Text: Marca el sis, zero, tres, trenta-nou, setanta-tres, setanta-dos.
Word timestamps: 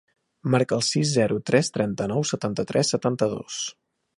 Marca 0.53 0.77
el 0.77 0.81
sis, 0.87 1.11
zero, 1.17 1.37
tres, 1.51 1.69
trenta-nou, 1.77 2.27
setanta-tres, 2.33 2.91
setanta-dos. 2.97 3.61